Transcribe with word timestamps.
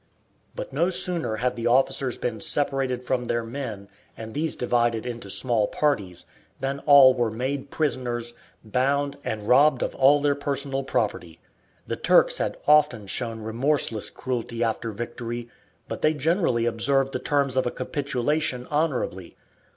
But 0.55 0.73
no 0.73 0.89
sooner 0.89 1.35
had 1.35 1.55
the 1.55 1.67
officers 1.67 2.17
been 2.17 2.41
separated 2.41 3.03
from 3.03 3.25
their 3.25 3.43
men, 3.43 3.87
and 4.17 4.33
these 4.33 4.55
divided 4.55 5.05
into 5.05 5.29
small 5.29 5.67
parties, 5.67 6.25
than 6.59 6.79
all 6.87 7.13
were 7.13 7.29
made 7.29 7.69
prisoners, 7.69 8.33
bound, 8.65 9.17
and 9.23 9.47
robbed 9.47 9.83
of 9.83 9.93
all 9.93 10.19
their 10.19 10.33
personal 10.33 10.83
property. 10.83 11.39
The 11.85 11.97
Turks 11.97 12.39
had 12.39 12.57
often 12.67 13.05
shown 13.05 13.41
remorseless 13.41 14.09
cruelty 14.09 14.63
after 14.63 14.89
victory, 14.89 15.49
but 15.87 16.01
they 16.01 16.15
generally 16.15 16.65
observed 16.65 17.13
the 17.13 17.19
terms 17.19 17.55
of 17.55 17.67
a 17.67 17.71
capitulation 17.71 18.65
honourably. 18.71 19.37